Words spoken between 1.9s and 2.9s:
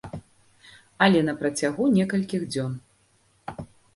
некалькіх дзён.